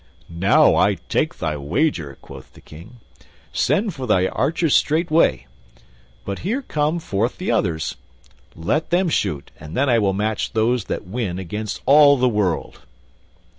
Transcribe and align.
"Now, 0.41 0.75
I 0.75 0.95
take 1.09 1.37
thy 1.37 1.55
wager," 1.57 2.17
quoth 2.23 2.53
the 2.53 2.59
King. 2.61 2.95
"Send 3.53 3.93
for 3.93 4.07
thy 4.07 4.25
archers 4.29 4.73
straightway. 4.75 5.45
But 6.25 6.39
here 6.39 6.63
come 6.63 6.97
forth 6.97 7.37
the 7.37 7.51
others; 7.51 7.97
let 8.55 8.89
them 8.89 9.09
shoot, 9.09 9.51
and 9.59 9.77
then 9.77 9.89
I 9.89 9.99
will 9.99 10.13
match 10.13 10.53
those 10.53 10.85
that 10.85 11.05
win 11.05 11.37
against 11.37 11.83
all 11.85 12.17
the 12.17 12.27
world." 12.27 12.79